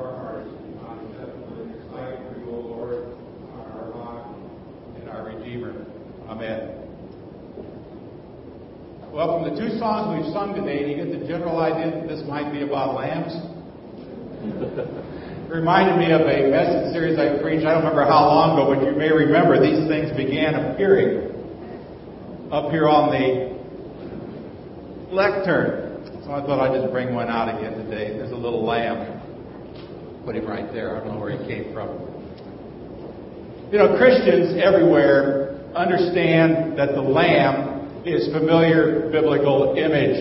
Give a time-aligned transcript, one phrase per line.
[0.00, 0.48] our hearts
[3.54, 4.36] our
[5.00, 5.84] and our Redeemer.
[6.28, 6.78] Amen.
[9.10, 12.22] Well, from the two songs we've sung today, you get the general idea that this
[12.28, 13.34] might be about lambs?
[14.44, 18.70] It reminded me of a message series I preached, I don't remember how long ago,
[18.70, 21.34] but you may remember these things began appearing
[22.52, 23.58] up here on the
[25.10, 26.04] lectern.
[26.24, 28.16] So I thought I'd just bring one out again today.
[28.16, 29.17] There's a little lamb.
[30.28, 30.92] Put him right there.
[30.92, 31.88] I don't know where he came from.
[33.72, 40.20] You know, Christians everywhere understand that the lamb is familiar biblical image.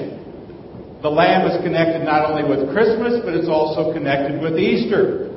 [1.04, 5.28] The lamb is connected not only with Christmas, but it's also connected with Easter.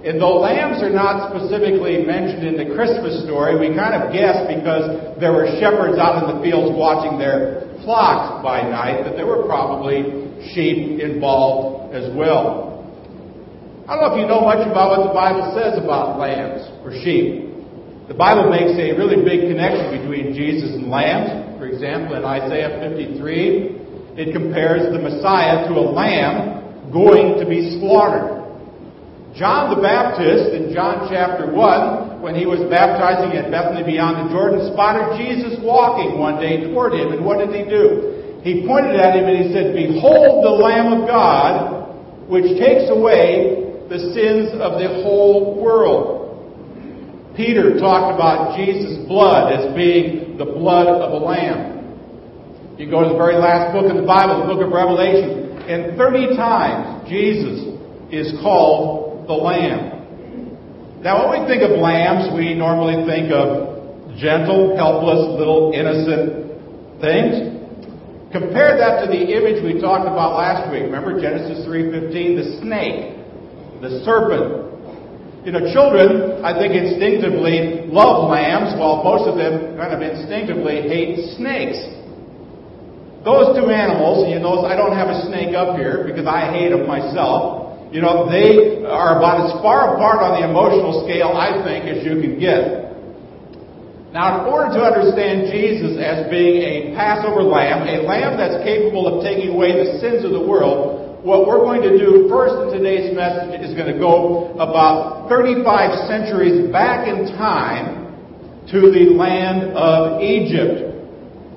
[0.00, 4.48] And though lambs are not specifically mentioned in the Christmas story, we kind of guess
[4.48, 9.28] because there were shepherds out in the fields watching their flocks by night that there
[9.28, 12.65] were probably sheep involved as well.
[13.86, 16.90] I don't know if you know much about what the Bible says about lambs or
[17.06, 17.54] sheep.
[18.10, 21.54] The Bible makes a really big connection between Jesus and lambs.
[21.62, 27.78] For example, in Isaiah 53, it compares the Messiah to a lamb going to be
[27.78, 28.42] slaughtered.
[29.38, 34.34] John the Baptist in John chapter 1, when he was baptizing at Bethany beyond the
[34.34, 37.14] Jordan, spotted Jesus walking one day toward him.
[37.14, 38.42] And what did he do?
[38.42, 43.65] He pointed at him and he said, Behold the Lamb of God, which takes away
[43.88, 47.34] the sins of the whole world.
[47.36, 51.76] Peter talked about Jesus' blood as being the blood of a lamb.
[52.78, 55.96] You go to the very last book in the Bible, the book of Revelation, and
[55.96, 57.72] 30 times Jesus
[58.12, 59.96] is called the Lamb.
[61.02, 67.56] Now, when we think of lambs, we normally think of gentle, helpless, little innocent things.
[68.32, 70.82] Compare that to the image we talked about last week.
[70.82, 73.15] Remember Genesis 3:15, the snake,
[73.80, 74.66] the serpent.
[75.46, 80.82] You know, children, I think instinctively love lambs, while most of them kind of instinctively
[80.90, 81.78] hate snakes.
[83.22, 86.74] Those two animals, you notice I don't have a snake up here because I hate
[86.74, 87.66] them myself.
[87.94, 92.02] You know, they are about as far apart on the emotional scale, I think, as
[92.02, 92.86] you can get.
[94.10, 99.06] Now, in order to understand Jesus as being a Passover lamb, a lamb that's capable
[99.06, 102.78] of taking away the sins of the world, what we're going to do first in
[102.78, 108.14] today's message is going to go about 35 centuries back in time
[108.70, 110.86] to the land of Egypt.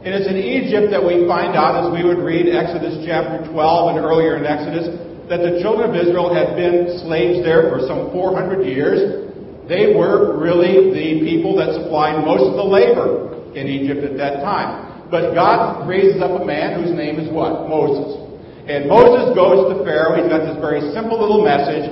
[0.01, 3.93] And it's in Egypt that we find out, as we would read Exodus chapter 12
[3.93, 4.89] and earlier in Exodus,
[5.29, 9.29] that the children of Israel had been slaves there for some 400 years.
[9.69, 14.41] They were really the people that supplied most of the labor in Egypt at that
[14.41, 15.13] time.
[15.13, 17.69] But God raises up a man whose name is what?
[17.69, 18.28] Moses.
[18.69, 20.21] And Moses goes to Pharaoh.
[20.21, 21.89] He's got this very simple little message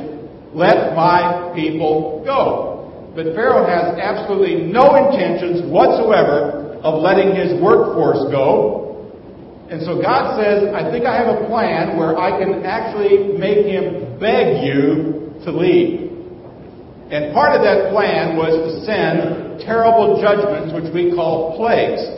[0.54, 3.14] let my people go.
[3.16, 9.10] But Pharaoh has absolutely no intentions whatsoever of letting his workforce go.
[9.70, 13.66] And so God says, I think I have a plan where I can actually make
[13.66, 16.14] him beg you to leave.
[17.10, 22.17] And part of that plan was to send terrible judgments, which we call plagues.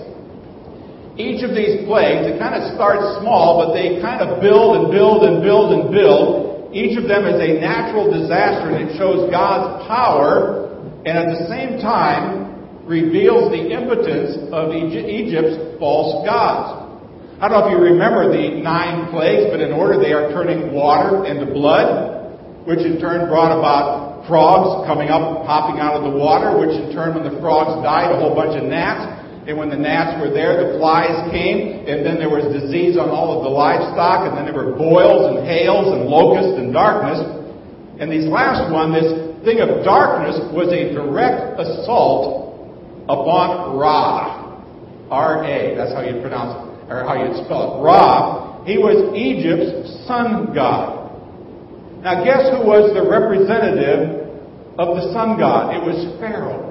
[1.20, 4.86] Each of these plagues, it kind of starts small, but they kind of build and
[4.88, 6.72] build and build and build.
[6.72, 10.72] Each of them is a natural disaster, and it shows God's power,
[11.04, 16.88] and at the same time, reveals the impotence of Egypt's false gods.
[17.44, 20.72] I don't know if you remember the nine plagues, but in order they are turning
[20.72, 26.16] water into blood, which in turn brought about frogs coming up, popping out of the
[26.16, 29.19] water, which in turn, when the frogs died, a whole bunch of gnats.
[29.50, 33.10] And when the gnats were there, the flies came, and then there was disease on
[33.10, 37.18] all of the livestock, and then there were boils and hails and locusts and darkness.
[37.98, 39.10] And these last one, this
[39.42, 42.62] thing of darkness, was a direct assault
[43.10, 44.62] upon Ra.
[45.10, 47.82] R-A, that's how you pronounce it, or how you spell it.
[47.82, 51.10] Ra, he was Egypt's sun god.
[52.06, 54.30] Now guess who was the representative
[54.78, 55.74] of the sun god?
[55.74, 56.69] It was Pharaoh.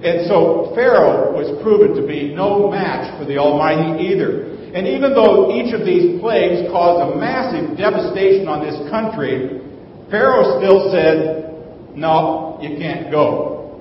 [0.00, 4.48] And so Pharaoh was proven to be no match for the Almighty either.
[4.72, 9.60] And even though each of these plagues caused a massive devastation on this country,
[10.08, 11.52] Pharaoh still said,
[11.92, 13.76] no, you can't go.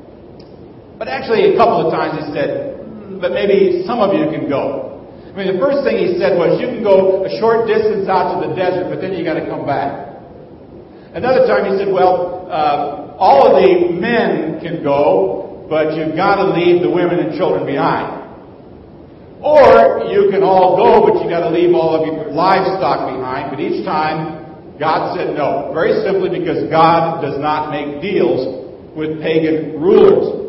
[0.98, 5.08] But actually, a couple of times he said, but maybe some of you can go.
[5.24, 8.36] I mean, the first thing he said was, you can go a short distance out
[8.36, 10.20] to the desert, but then you got to come back.
[11.16, 16.42] Another time he said, well, uh, all of the men can go, but you've got
[16.42, 18.20] to leave the women and children behind.
[19.40, 23.54] Or you can all go, but you've got to leave all of your livestock behind.
[23.56, 25.72] But each time God said no.
[25.74, 30.40] Very simply because God does not make deals with pagan rulers.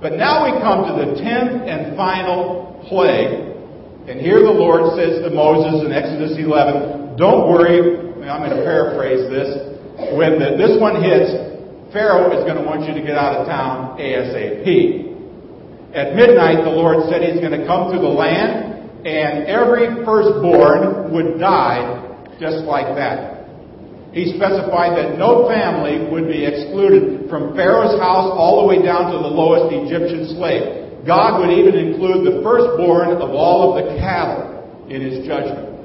[0.00, 3.46] But now we come to the tenth and final plague.
[4.10, 8.62] And here the Lord says to Moses in Exodus 11, don't worry, I'm going to
[8.62, 9.50] paraphrase this.
[10.14, 11.55] When the, this one hits,
[11.96, 14.68] Pharaoh is going to want you to get out of town ASAP.
[15.96, 21.08] At midnight, the Lord said he's going to come through the land, and every firstborn
[21.16, 21.88] would die
[22.36, 23.48] just like that.
[24.12, 29.08] He specified that no family would be excluded from Pharaoh's house all the way down
[29.12, 31.00] to the lowest Egyptian slave.
[31.08, 35.80] God would even include the firstborn of all of the cattle in his judgment.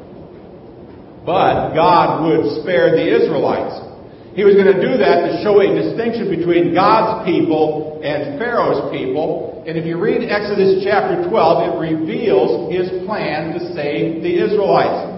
[1.23, 3.90] But God would spare the Israelites.
[4.31, 8.87] He was going to do that to show a distinction between God's people and Pharaoh's
[8.87, 9.63] people.
[9.67, 15.11] And if you read Exodus chapter 12, it reveals his plan to save the Israelites.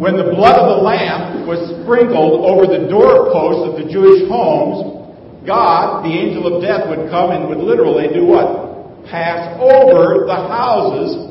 [0.00, 5.44] When the blood of the lamb was sprinkled over the doorposts of the Jewish homes,
[5.44, 9.04] God, the angel of death, would come and would literally do what?
[9.12, 11.28] Pass over the houses.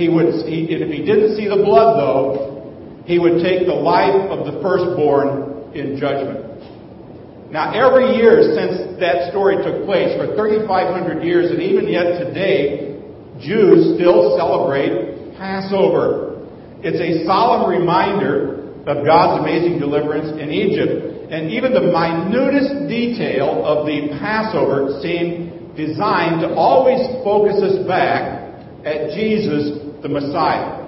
[0.00, 4.32] He would, he, if he didn't see the blood though, he would take the life
[4.32, 6.50] of the firstborn in judgment.
[7.50, 12.94] Now, every year since that story took place, for 3,500 years, and even yet today,
[13.42, 16.46] Jews still celebrate Passover.
[16.82, 21.32] It's a solemn reminder of God's amazing deliverance in Egypt.
[21.32, 28.40] And even the minutest detail of the Passover seemed designed to always focus us back
[28.84, 30.79] at Jesus, the Messiah.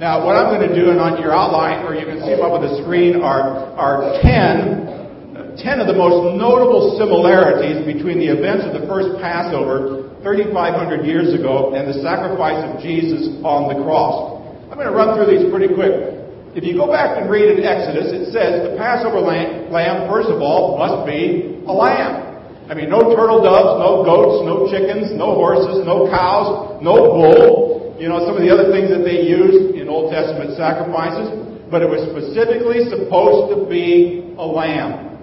[0.00, 2.40] Now, what I'm going to do, and on your outline, or you can see them
[2.40, 8.32] up on the screen, are, are 10, 10 of the most notable similarities between the
[8.32, 13.76] events of the first Passover 3,500 years ago and the sacrifice of Jesus on the
[13.84, 14.40] cross.
[14.72, 16.16] I'm going to run through these pretty quick.
[16.56, 20.32] If you go back and read in Exodus, it says the Passover lamb, lamb, first
[20.32, 22.29] of all, must be a lamb.
[22.70, 27.98] I mean, no turtle doves, no goats, no chickens, no horses, no cows, no bull.
[27.98, 31.34] You know, some of the other things that they used in Old Testament sacrifices.
[31.66, 35.18] But it was specifically supposed to be a lamb.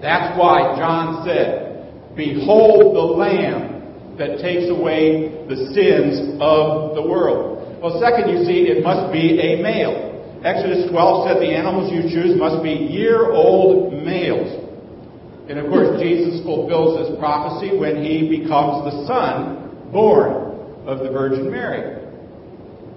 [0.00, 7.80] That's why John said, Behold the lamb that takes away the sins of the world.
[7.84, 10.40] Well, second, you see, it must be a male.
[10.40, 14.61] Exodus 12 said the animals you choose must be year old males.
[15.48, 21.10] And of course, Jesus fulfills this prophecy when he becomes the son born of the
[21.10, 22.00] Virgin Mary.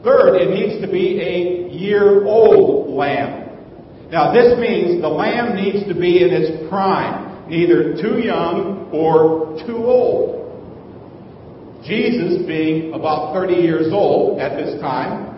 [0.03, 3.45] Third, it needs to be a year old lamb.
[4.12, 9.57] Now, this means the lamb needs to be in its prime, neither too young or
[9.65, 10.45] too old.
[11.83, 15.33] Jesus, being about 30 years old at this time,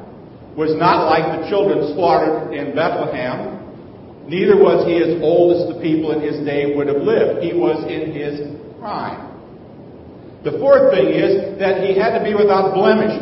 [0.55, 3.56] was not like the children slaughtered in Bethlehem.
[4.27, 7.39] Neither was he as old as the people in his day would have lived.
[7.39, 8.43] He was in his
[8.75, 9.23] prime.
[10.43, 13.15] The fourth thing is that he had to be without blemish.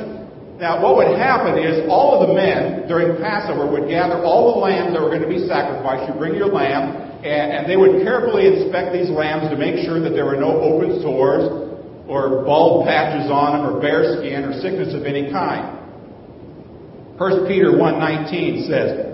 [0.58, 4.60] Now, what would happen is all of the men during Passover would gather all the
[4.66, 6.10] lambs that were going to be sacrificed.
[6.10, 10.02] You bring your lamb, and, and they would carefully inspect these lambs to make sure
[10.02, 11.70] that there were no open sores
[12.10, 15.78] or bald patches on them or bare skin or sickness of any kind.
[17.18, 19.05] 1 Peter 1.19 says,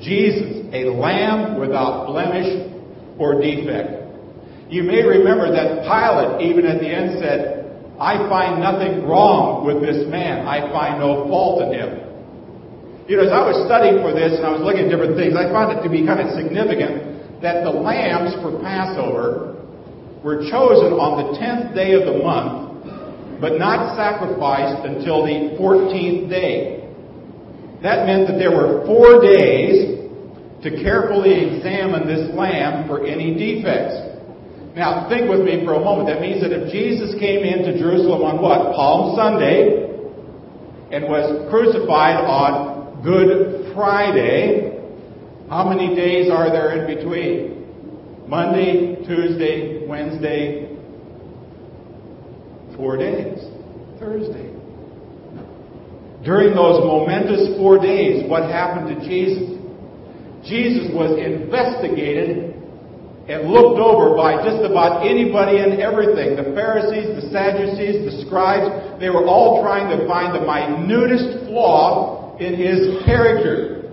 [0.00, 2.70] Jesus, a lamb without blemish
[3.18, 3.98] or defect.
[4.68, 7.58] You may remember that Pilate, even at the end, said,
[7.98, 10.46] I find nothing wrong with this man.
[10.46, 11.90] I find no fault in him.
[13.08, 15.34] You know, as I was studying for this and I was looking at different things,
[15.34, 19.56] I found it to be kind of significant that the lambs for Passover
[20.22, 26.28] were chosen on the 10th day of the month, but not sacrificed until the 14th
[26.28, 26.87] day.
[27.82, 29.98] That meant that there were four days
[30.62, 33.94] to carefully examine this lamb for any defects.
[34.74, 36.08] Now, think with me for a moment.
[36.08, 38.74] That means that if Jesus came into Jerusalem on what?
[38.74, 39.88] Palm Sunday,
[40.90, 44.80] and was crucified on Good Friday,
[45.48, 48.28] how many days are there in between?
[48.28, 50.76] Monday, Tuesday, Wednesday,
[52.76, 53.38] four days.
[53.98, 54.57] Thursday.
[56.24, 59.54] During those momentous four days, what happened to Jesus?
[60.44, 62.54] Jesus was investigated
[63.28, 66.34] and looked over by just about anybody and everything.
[66.34, 72.38] The Pharisees, the Sadducees, the scribes, they were all trying to find the minutest flaw
[72.40, 73.92] in his character.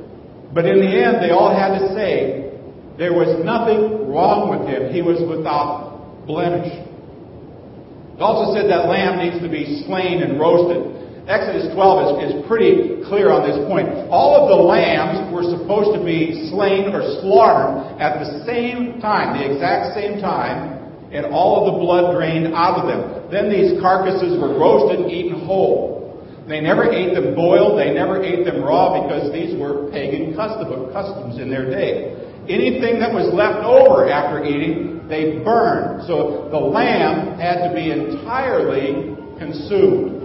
[0.54, 2.56] But in the end, they all had to say,
[2.98, 4.94] there was nothing wrong with him.
[4.94, 6.72] He was without blemish.
[6.72, 10.95] It also said that lamb needs to be slain and roasted.
[11.26, 13.90] Exodus 12 is, is pretty clear on this point.
[14.14, 19.34] All of the lambs were supposed to be slain or slaughtered at the same time,
[19.34, 20.78] the exact same time,
[21.10, 23.26] and all of the blood drained out of them.
[23.34, 26.22] Then these carcasses were roasted and eaten whole.
[26.46, 30.94] They never ate them boiled, they never ate them raw because these were pagan custom,
[30.94, 32.22] customs in their day.
[32.46, 36.06] Anything that was left over after eating, they burned.
[36.06, 40.25] So the lamb had to be entirely consumed.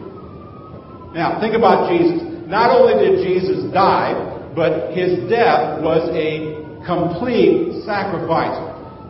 [1.12, 2.22] Now, think about Jesus.
[2.46, 4.14] Not only did Jesus die,
[4.54, 8.58] but his death was a complete sacrifice.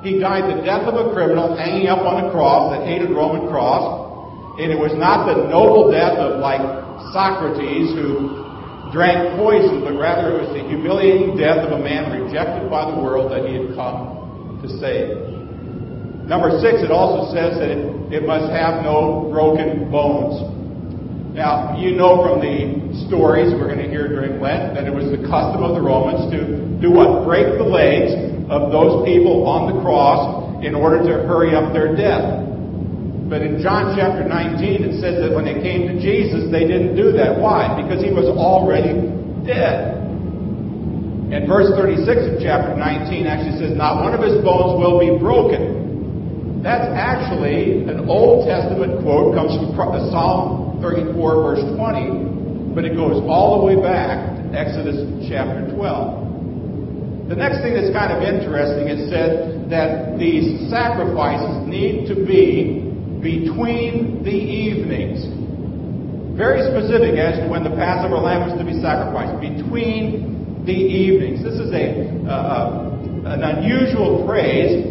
[0.05, 3.49] He died the death of a criminal hanging up on a cross, that hated Roman
[3.49, 4.57] cross.
[4.61, 6.61] And it was not the noble death of like
[7.13, 8.41] Socrates who
[8.93, 12.97] drank poison, but rather it was the humiliating death of a man rejected by the
[12.97, 15.21] world that he had come to save.
[16.29, 20.60] Number six, it also says that it, it must have no broken bones.
[21.41, 25.09] Now, you know from the stories we're going to hear during Lent that it was
[25.09, 26.37] the custom of the Romans to
[26.85, 27.25] do what?
[27.25, 28.13] Break the legs
[28.53, 32.45] of those people on the cross in order to hurry up their death.
[33.25, 36.93] But in John chapter 19, it says that when they came to Jesus, they didn't
[36.93, 37.41] do that.
[37.41, 37.73] Why?
[37.73, 39.01] Because he was already
[39.49, 39.97] dead.
[41.33, 45.17] And verse 36 of chapter 19 actually says, Not one of his bones will be
[45.17, 46.61] broken.
[46.61, 52.97] That's actually an Old Testament quote, comes from uh, Psalm 34, verse 20, but it
[52.97, 57.29] goes all the way back to Exodus chapter 12.
[57.29, 62.91] The next thing that's kind of interesting, it said that these sacrifices need to be
[63.23, 65.23] between the evenings.
[66.35, 69.39] Very specific as to when the Passover lamb was to be sacrificed.
[69.39, 71.43] Between the evenings.
[71.43, 72.91] This is a uh,
[73.25, 74.85] an unusual phrase,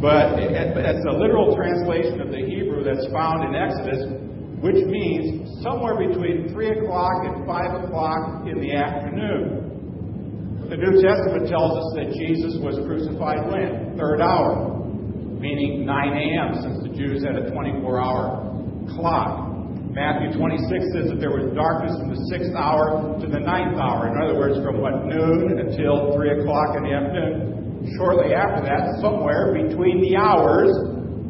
[0.00, 4.21] but it's a literal translation of the Hebrew that's found in Exodus
[4.62, 10.66] which means somewhere between 3 o'clock and 5 o'clock in the afternoon.
[10.70, 13.98] The New Testament tells us that Jesus was crucified when?
[13.98, 14.86] Third hour,
[15.34, 18.54] meaning 9 a.m., since the Jews had a 24 hour
[18.94, 19.50] clock.
[19.90, 24.08] Matthew 26 says that there was darkness from the sixth hour to the ninth hour.
[24.08, 27.98] In other words, from what noon until 3 o'clock in the afternoon.
[27.98, 30.70] Shortly after that, somewhere between the hours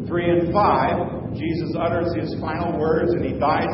[0.04, 3.72] 3 and 5, Jesus utters his final words and he dies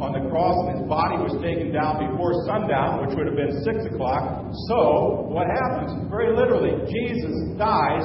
[0.00, 3.52] on the cross and his body was taken down before sundown, which would have been
[3.62, 4.48] 6 o'clock.
[4.68, 6.08] So, what happens?
[6.08, 8.04] Very literally, Jesus dies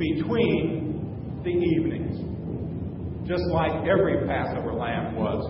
[0.00, 2.16] between the evenings.
[3.28, 5.44] Just like every Passover lamb was.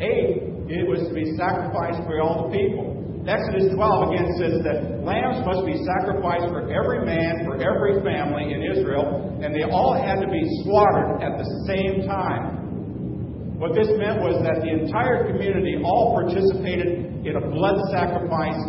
[0.00, 2.93] Eight, it was to be sacrificed for all the people.
[3.24, 8.52] Exodus 12 again says that lambs must be sacrificed for every man, for every family
[8.52, 13.56] in Israel, and they all had to be slaughtered at the same time.
[13.56, 18.60] What this meant was that the entire community all participated in a blood sacrifice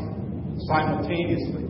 [0.71, 1.67] simultaneously.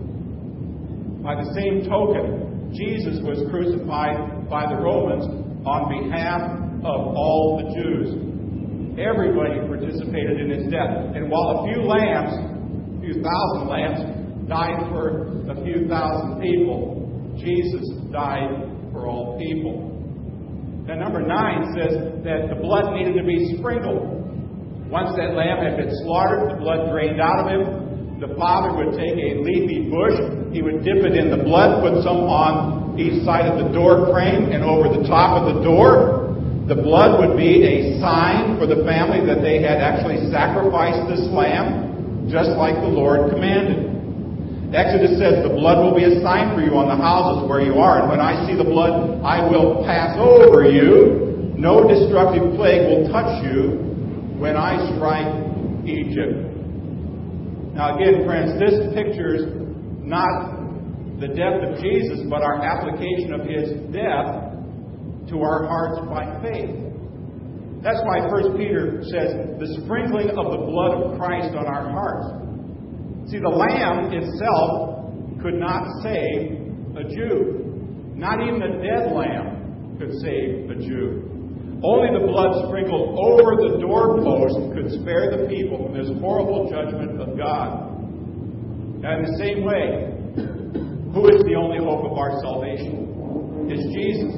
[1.25, 5.25] By the same token, Jesus was crucified by the Romans
[5.65, 6.41] on behalf
[6.85, 8.13] of all the Jews.
[9.01, 11.17] Everybody participated in his death.
[11.17, 12.54] And while a few lambs
[13.05, 17.37] few thousand lambs died for a few thousand people.
[17.37, 19.93] Jesus died for all people.
[20.87, 21.93] Then number nine says
[22.25, 24.89] that the blood needed to be sprinkled.
[24.89, 28.19] Once that lamb had been slaughtered, the blood drained out of him.
[28.21, 30.17] The father would take a leafy bush,
[30.53, 34.09] he would dip it in the blood, put some on each side of the door
[34.09, 36.33] frame and over the top of the door.
[36.65, 41.27] The blood would be a sign for the family that they had actually sacrificed this
[41.29, 41.85] lamb
[42.29, 43.95] just like the Lord commanded.
[44.73, 47.79] Exodus says, The blood will be a sign for you on the houses where you
[47.79, 51.55] are, and when I see the blood, I will pass over you.
[51.55, 53.79] No destructive plague will touch you
[54.35, 55.31] when I strike
[55.87, 56.51] Egypt.
[57.75, 59.47] Now, again, friends, this pictures
[60.03, 64.51] not the death of Jesus, but our application of his death
[65.29, 66.84] to our hearts by faith.
[67.85, 73.29] That's why 1 Peter says the sprinkling of the blood of Christ on our hearts.
[73.29, 75.05] See, the lamb itself
[75.37, 76.65] could not save
[76.97, 77.61] a Jew.
[78.17, 81.29] Not even a dead lamb could save a Jew.
[81.85, 87.21] Only the blood sprinkled over the doorpost could spare the people from this horrible judgment
[87.21, 88.01] of God.
[89.05, 90.09] And in the same way,
[91.13, 93.69] who is the only hope of our salvation?
[93.69, 94.33] Is Jesus.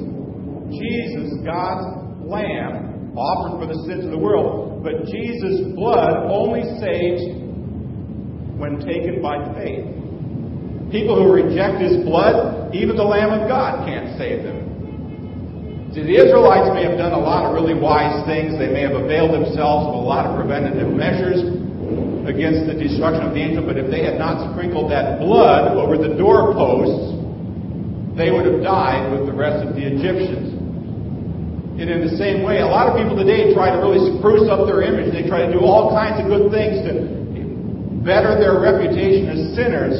[0.68, 1.88] Jesus, God's
[2.28, 2.87] Lamb,
[3.18, 4.82] offered for the sins of the world.
[4.82, 7.26] But Jesus' blood only saves
[8.54, 9.84] when taken by faith.
[10.94, 15.92] People who reject his blood, even the Lamb of God can't save them.
[15.92, 18.56] See, the Israelites may have done a lot of really wise things.
[18.56, 21.40] They may have availed themselves of a lot of preventative measures
[22.28, 25.96] against the destruction of the angel, but if they had not sprinkled that blood over
[25.96, 27.16] the doorposts,
[28.16, 30.57] they would have died with the rest of the Egyptians.
[31.78, 34.66] And in the same way, a lot of people today try to really spruce up
[34.66, 35.14] their image.
[35.14, 37.18] They try to do all kinds of good things to
[38.02, 39.94] better their reputation as sinners.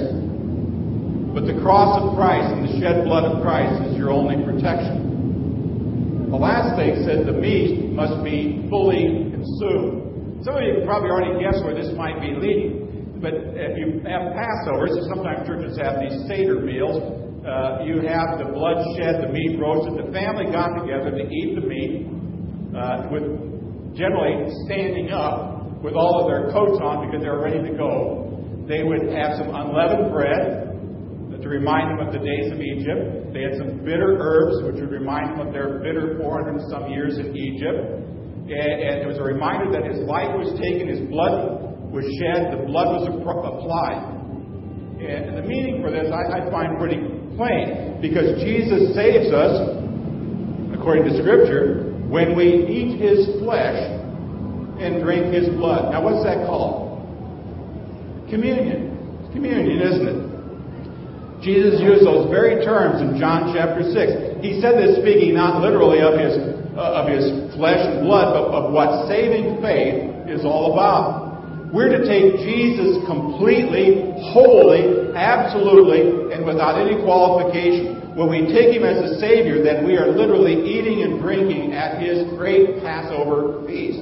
[1.30, 6.30] But the cross of Christ and the shed blood of Christ is your only protection.
[6.34, 10.42] The last thing said the meat must be fully consumed.
[10.42, 13.22] Some of you probably already guessed where this might be leading.
[13.22, 16.98] But if you have Passovers, so sometimes churches have these Seder meals,
[17.46, 19.94] uh, you have the blood shed, the meat roasted.
[19.94, 22.06] The family got together to eat the meat,
[22.74, 27.62] uh, with generally standing up with all of their coats on because they were ready
[27.62, 28.26] to go.
[28.66, 30.68] They would have some unleavened bread,
[31.40, 33.32] to remind them of the days of Egypt.
[33.32, 37.18] They had some bitter herbs, which would remind them of their bitter 400 some years
[37.18, 38.04] in Egypt.
[38.50, 42.50] And, and it was a reminder that his life was taken, his blood was shed,
[42.50, 44.17] the blood was applied.
[44.98, 46.98] And the meaning for this I, I find pretty
[47.38, 49.54] plain because Jesus saves us,
[50.74, 53.78] according to Scripture, when we eat his flesh
[54.82, 55.92] and drink his blood.
[55.92, 56.98] Now, what's that called?
[58.30, 59.22] Communion.
[59.22, 60.28] It's communion, isn't it?
[61.42, 64.42] Jesus used those very terms in John chapter 6.
[64.42, 66.34] He said this speaking not literally of his,
[66.74, 71.27] uh, of his flesh and blood, but of what saving faith is all about.
[71.72, 78.16] We're to take Jesus completely, wholly, absolutely, and without any qualification.
[78.16, 82.00] When we take him as a Savior, then we are literally eating and drinking at
[82.00, 84.00] his great Passover feast.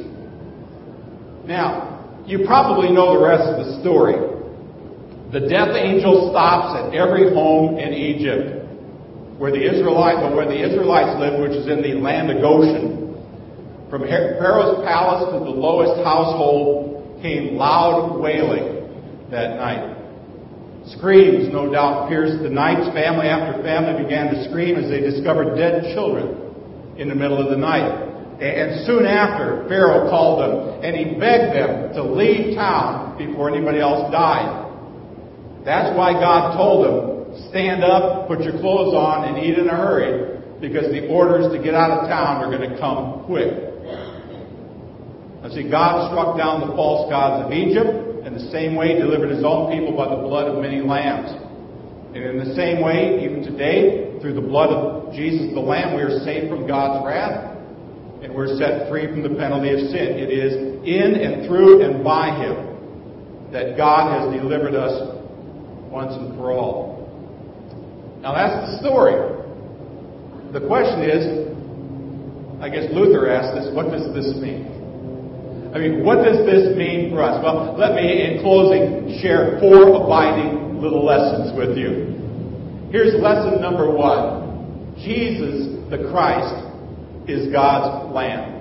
[1.45, 4.15] Now, you probably know the rest of the story.
[5.33, 8.63] The death angel stops at every home in Egypt
[9.39, 13.13] where the Israelites, well, where the Israelites lived, which is in the land of Goshen.
[13.91, 16.96] From Pharaoh's palace to the lowest household
[17.27, 18.87] came loud wailing
[19.31, 19.95] that night.
[20.95, 22.87] Screams, no doubt, pierced the nights.
[22.95, 27.51] Family after family began to scream as they discovered dead children in the middle of
[27.51, 28.07] the night.
[28.39, 33.81] And soon after, Pharaoh called them and he begged them to leave town before anybody
[33.81, 34.63] else died.
[35.65, 39.75] That's why God told them, stand up, put your clothes on, and eat in a
[39.75, 43.66] hurry, because the orders to get out of town are going to come quick.
[45.47, 49.31] I see, God struck down the false gods of Egypt, in the same way delivered
[49.31, 51.31] his own people by the blood of many lambs.
[52.11, 56.03] And in the same way, even today, through the blood of Jesus the Lamb, we
[56.03, 57.55] are saved from God's wrath,
[58.27, 60.19] and we're set free from the penalty of sin.
[60.19, 65.15] It is in and through and by him that God has delivered us
[65.95, 67.07] once and for all.
[68.19, 69.15] Now that's the story.
[70.51, 71.23] The question is,
[72.59, 74.76] I guess Luther asked this, what does this mean?
[75.77, 77.37] I mean, what does this mean for us?
[77.45, 82.17] Well, let me, in closing, share four abiding little lessons with you.
[82.89, 86.65] Here's lesson number one Jesus, the Christ,
[87.29, 88.57] is God's Lamb.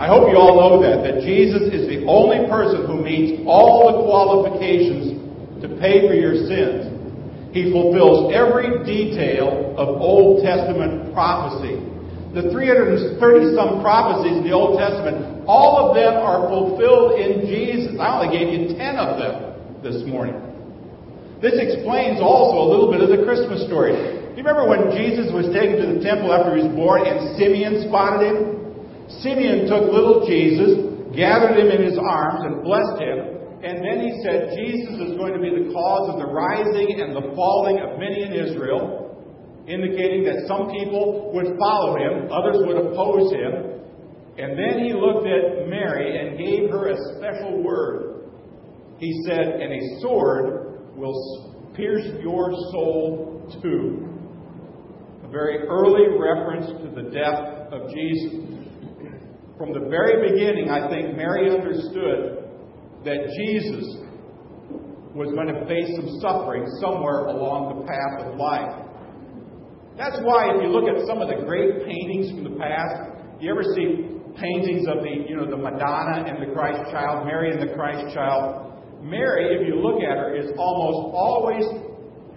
[0.00, 3.84] I hope you all know that, that Jesus is the only person who meets all
[3.92, 5.12] the qualifications
[5.60, 6.88] to pay for your sins.
[7.52, 11.84] He fulfills every detail of Old Testament prophecy.
[12.30, 13.18] The 330
[13.58, 17.98] some prophecies in the Old Testament, all of them are fulfilled in Jesus.
[17.98, 19.34] I only gave you 10 of them
[19.82, 20.38] this morning.
[21.42, 23.96] This explains also a little bit of the Christmas story.
[23.96, 27.34] Do you remember when Jesus was taken to the temple after he was born and
[27.34, 28.38] Simeon spotted him?
[29.18, 33.18] Simeon took little Jesus, gathered him in his arms, and blessed him.
[33.66, 37.10] And then he said Jesus is going to be the cause of the rising and
[37.10, 39.09] the falling of many in Israel,
[39.70, 43.70] indicating that some people would follow him, others would oppose him.
[44.36, 48.30] And then he looked at Mary and gave her a special word.
[48.98, 54.06] He said, And a sword will pierce your soul too.
[55.24, 58.50] A very early reference to the death of Jesus.
[59.56, 62.48] From the very beginning, I think Mary understood
[63.04, 63.84] that Jesus
[65.14, 68.89] was going to face some suffering somewhere along the path of life.
[70.00, 73.52] That's why if you look at some of the great paintings from the past, you
[73.52, 77.60] ever see paintings of the, you know, the Madonna and the Christ child, Mary and
[77.60, 78.80] the Christ child.
[79.04, 81.64] Mary, if you look at her, is almost always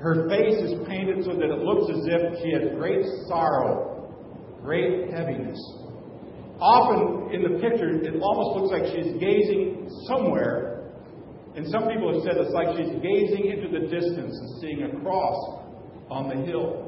[0.03, 4.11] her face is painted so that it looks as if she has great sorrow,
[4.61, 5.55] great heaviness
[6.63, 10.91] often in the picture, it almost looks like she's gazing somewhere.
[11.55, 15.01] And some people have said it's like she's gazing into the distance and seeing a
[15.03, 15.37] cross
[16.09, 16.82] on the hill.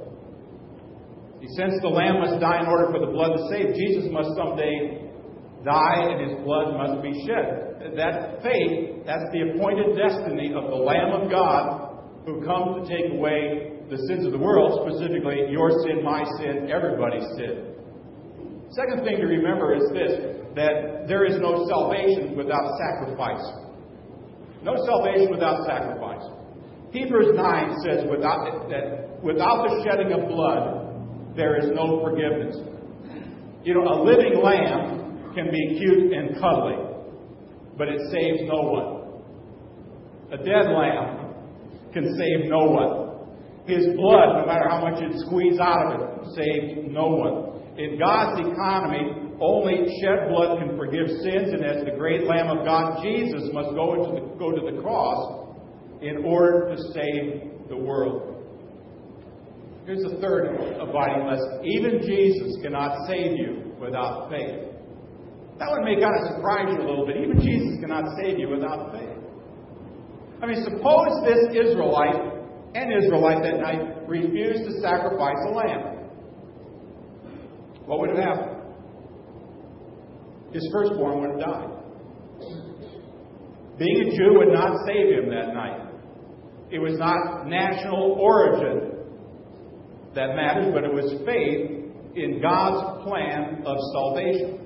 [1.54, 3.76] Sensed the lamb must die in order for the blood to save.
[3.76, 5.06] Jesus must someday
[5.64, 7.94] die and his blood must be shed.
[7.98, 13.14] That fate, that's the appointed destiny of the Lamb of God who comes to take
[13.14, 17.76] away the sins of the world, specifically your sin, my sin, everybody's sin.
[18.74, 23.44] Second thing to remember is this that there is no salvation without sacrifice.
[24.64, 26.24] No salvation without sacrifice.
[26.92, 30.85] Hebrews 9 says without, that without the shedding of blood,
[31.36, 32.56] there is no forgiveness.
[33.64, 36.76] You know, a living lamb can be cute and cuddly,
[37.78, 38.96] but it saves no one.
[40.32, 41.34] A dead lamb
[41.94, 43.06] can save no one.
[43.66, 47.78] His blood, no matter how much you squeeze out of it, saves no one.
[47.78, 52.66] In God's economy, only shed blood can forgive sins, and as the great Lamb of
[52.66, 55.50] God, Jesus must go, into the, go to the cross
[56.02, 58.35] in order to save the world.
[59.86, 60.50] Here's the third
[60.82, 61.62] abiding lesson.
[61.64, 64.66] Even Jesus cannot save you without faith.
[65.60, 67.18] That would may kind of surprise you a little bit.
[67.18, 69.16] Even Jesus cannot save you without faith.
[70.42, 72.34] I mean, suppose this Israelite
[72.74, 76.10] and Israelite that night refused to sacrifice a lamb.
[77.86, 78.62] What would have happened?
[80.52, 81.70] His firstborn would have died.
[83.78, 85.92] Being a Jew would not save him that night.
[86.72, 88.95] It was not national origin
[90.16, 94.66] that matters, but it was faith in God's plan of salvation.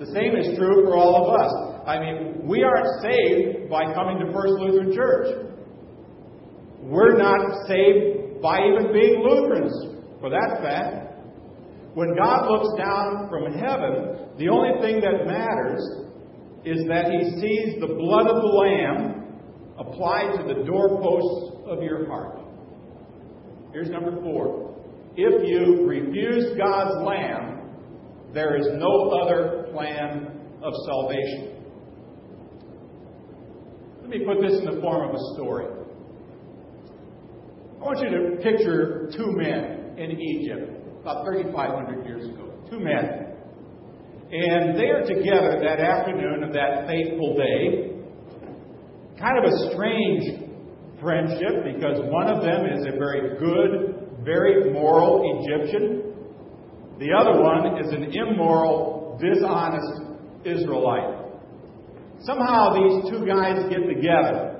[0.00, 1.52] The same is true for all of us.
[1.86, 5.46] I mean, we aren't saved by coming to First Lutheran Church.
[6.80, 11.14] We're not saved by even being Lutherans, for that fact.
[11.94, 15.80] When God looks down from heaven, the only thing that matters
[16.64, 19.16] is that He sees the blood of the Lamb
[19.78, 22.45] applied to the doorposts of your heart.
[23.76, 24.74] Here's number four.
[25.16, 27.60] If you refuse God's Lamb,
[28.32, 30.30] there is no other plan
[30.62, 31.52] of salvation.
[34.00, 35.66] Let me put this in the form of a story.
[37.78, 42.54] I want you to picture two men in Egypt about 3,500 years ago.
[42.70, 43.36] Two men.
[44.32, 47.92] And they are together that afternoon of that fateful day.
[49.20, 50.45] Kind of a strange
[51.00, 56.14] friendship because one of them is a very good, very moral Egyptian.
[56.98, 60.02] The other one is an immoral, dishonest
[60.44, 61.26] Israelite.
[62.20, 64.56] Somehow these two guys get together,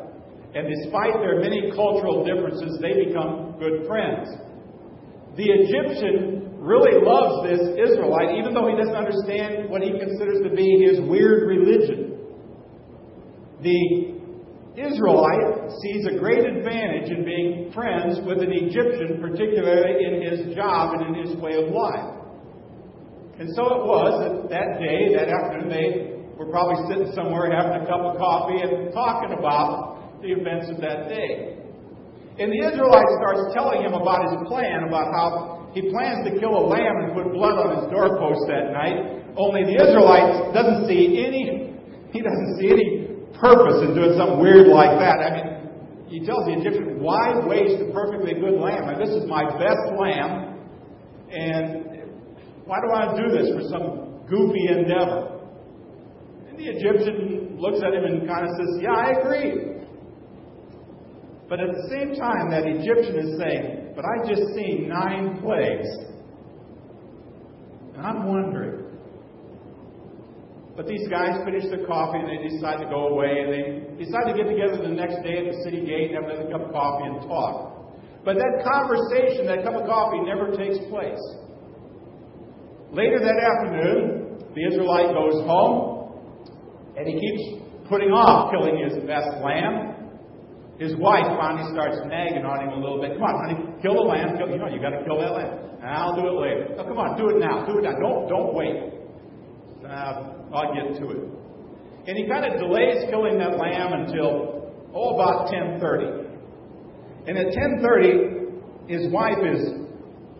[0.55, 4.29] and despite their many cultural differences, they become good friends.
[5.37, 10.51] The Egyptian really loves this Israelite, even though he doesn't understand what he considers to
[10.55, 12.19] be his weird religion.
[13.63, 14.16] The
[14.77, 21.01] Israelite sees a great advantage in being friends with an Egyptian, particularly in his job
[21.01, 22.13] and in his way of life.
[23.41, 27.81] And so it was that that day, that afternoon, they were probably sitting somewhere having
[27.81, 31.57] a cup of coffee and talking about the events of that day.
[32.37, 36.53] And the Israelite starts telling him about his plan, about how he plans to kill
[36.53, 39.25] a lamb and put blood on his doorpost that night.
[39.37, 41.77] Only the Israelite doesn't see any,
[42.13, 42.96] he doesn't see any
[43.41, 45.19] purpose in doing something weird like that.
[45.21, 45.57] I mean,
[46.09, 48.89] he tells the Egyptian, why waste a perfectly good lamb?
[48.89, 50.61] And this is my best lamb,
[51.31, 51.87] and
[52.65, 55.41] why do I do this for some goofy endeavor?
[56.49, 59.77] And the Egyptian looks at him and kind of says, Yeah, I agree.
[61.49, 65.87] But at the same time, that Egyptian is saying, But I just seen nine plagues.
[67.95, 68.76] And I'm wondering,
[70.77, 74.29] but these guys finish their coffee and they decide to go away and they decide
[74.29, 76.73] to get together the next day at the city gate and have another cup of
[76.73, 77.97] coffee and talk.
[78.25, 81.23] But that conversation, that cup of coffee, never takes place.
[82.93, 86.13] Later that afternoon, the Israelite goes home
[86.97, 89.97] and he keeps putting off killing his best lamb.
[90.77, 93.17] His wife finally starts nagging on him a little bit.
[93.17, 94.37] Come on, honey, kill the lamb.
[94.37, 95.67] Kill, you know, you got to kill that lamb.
[95.81, 96.77] I'll do it later.
[96.77, 97.65] Oh, come on, do it now.
[97.65, 97.97] Do it now.
[97.97, 98.93] Don't don't wait.
[99.87, 101.37] Uh, I'll get to it.
[102.07, 106.27] And he kind of delays killing that lamb until, oh, about 10.30.
[107.27, 109.87] And at 10.30, his wife is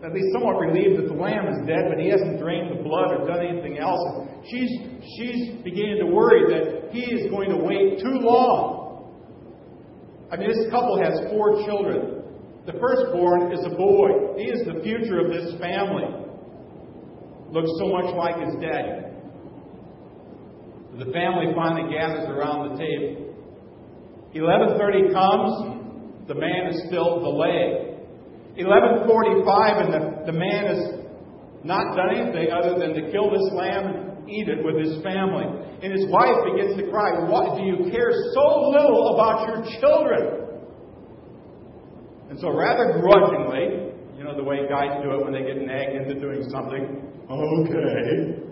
[0.03, 3.11] at least somewhat relieved that the lamb is dead, but he hasn't drained the blood
[3.11, 3.99] or done anything else.
[4.49, 4.69] She's,
[5.17, 8.77] she's beginning to worry that he is going to wait too long.
[10.31, 12.23] I mean, this couple has four children.
[12.65, 14.35] The firstborn is a boy.
[14.37, 16.07] He is the future of this family.
[17.49, 19.06] Looks so much like his daddy.
[20.97, 23.35] The family finally gathers around the table.
[24.33, 27.97] 11:30 comes, the man is still delayed.
[28.57, 30.97] 1145, and the, the man has
[31.63, 35.45] not done anything other than to kill this lamb and eat it with his family.
[35.83, 40.47] And his wife begins to cry, What do you care so little about your children?
[42.29, 45.93] And so, rather grudgingly, you know the way guys do it when they get nagged
[45.93, 48.46] into doing something, okay.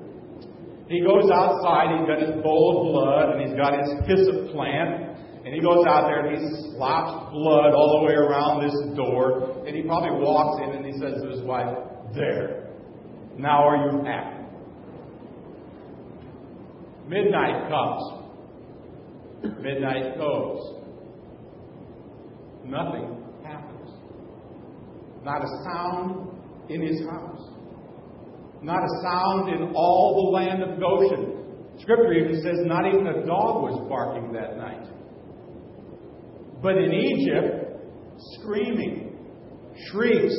[0.88, 5.06] He goes outside, he's got his bowl of blood, and he's got his hyssop plant,
[5.46, 9.64] and he goes out there and he slops blood all the way around this door.
[9.68, 11.78] And he probably walks in and he says to his wife,
[12.16, 12.68] There.
[13.38, 14.44] Now are you happy?
[17.08, 18.24] Midnight comes.
[19.62, 20.82] Midnight goes.
[22.64, 23.92] Nothing happens.
[25.24, 26.32] Not a sound
[26.70, 27.55] in his house.
[28.66, 31.78] Not a sound in all the land of Goshen.
[31.78, 34.90] Scripture even says not even a dog was barking that night.
[36.64, 37.78] But in Egypt,
[38.42, 39.22] screaming,
[39.92, 40.34] shrieks,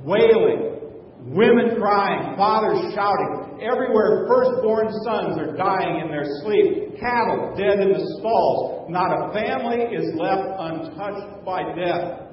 [0.00, 0.80] wailing,
[1.28, 3.60] women crying, fathers shouting.
[3.60, 8.88] Everywhere, firstborn sons are dying in their sleep, cattle dead in the stalls.
[8.88, 12.32] Not a family is left untouched by death.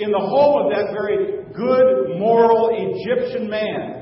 [0.00, 3.97] In the home of that very good, moral Egyptian man,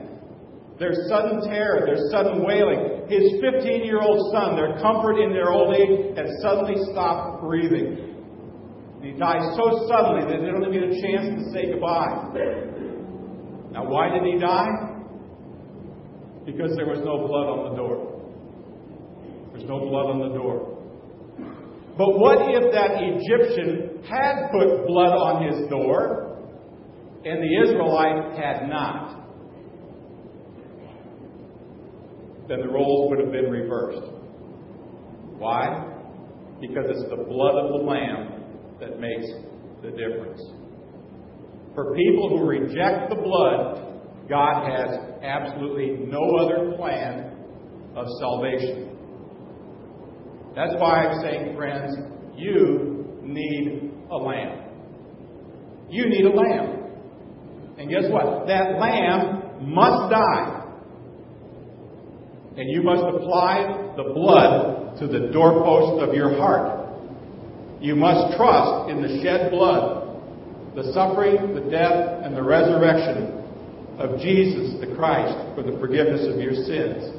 [0.78, 3.08] there's sudden terror, there's sudden wailing.
[3.08, 8.14] His 15 year old son, their comfort in their old age, has suddenly stopped breathing.
[9.02, 12.28] He dies so suddenly that they don't even get a chance to say goodbye.
[13.72, 14.68] Now, why did he die?
[16.44, 18.16] Because there was no blood on the door.
[19.52, 20.76] There's no blood on the door.
[21.96, 26.36] But what if that Egyptian had put blood on his door
[27.24, 29.25] and the Israelite had not?
[32.48, 34.12] Then the roles would have been reversed.
[35.38, 35.92] Why?
[36.60, 38.44] Because it's the blood of the Lamb
[38.80, 39.26] that makes
[39.82, 40.40] the difference.
[41.74, 47.36] For people who reject the blood, God has absolutely no other plan
[47.94, 48.96] of salvation.
[50.54, 51.94] That's why I'm saying, friends,
[52.36, 54.70] you need a lamb.
[55.90, 56.76] You need a lamb.
[57.78, 58.46] And guess what?
[58.46, 60.55] That lamb must die.
[62.56, 66.88] And you must apply the blood to the doorpost of your heart.
[67.80, 73.36] You must trust in the shed blood, the suffering, the death, and the resurrection
[73.98, 77.12] of Jesus the Christ for the forgiveness of your sins.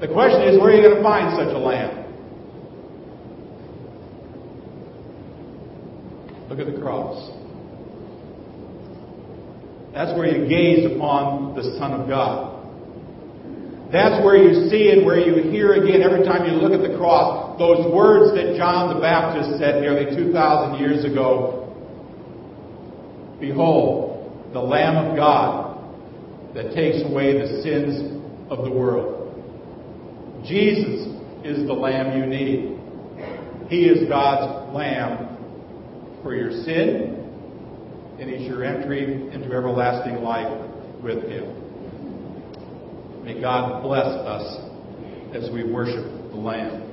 [0.00, 2.00] The question is, where are you going to find such a lamb?
[6.48, 7.30] Look at the cross.
[9.92, 12.59] That's where you gaze upon the Son of God.
[13.92, 16.96] That's where you see and where you hear again every time you look at the
[16.96, 21.60] cross those words that John the Baptist said nearly 2,000 years ago
[23.40, 25.70] Behold, the Lamb of God
[26.54, 29.16] that takes away the sins of the world.
[30.46, 31.08] Jesus
[31.44, 32.78] is the Lamb you need.
[33.70, 35.38] He is God's Lamb
[36.22, 37.16] for your sin,
[38.20, 40.68] and He's your entry into everlasting life
[41.02, 41.59] with Him.
[43.24, 44.58] May God bless us
[45.34, 46.86] as we worship the Lamb.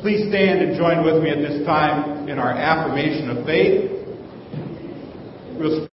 [0.00, 3.90] Please stand and join with me at this time in our affirmation of faith.
[5.58, 5.91] We'll